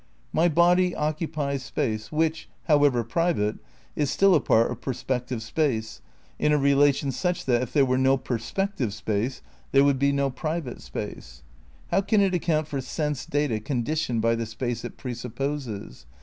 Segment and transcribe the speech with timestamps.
[0.33, 3.57] My body occupies space which, however private,
[3.95, 6.01] is still a part of perspective space,
[6.39, 10.31] in a relation such that if there were no perspective space there would be no
[10.31, 11.43] private spaces.
[11.91, 16.07] How can it account for sense data conditioned by the space it pre supposes?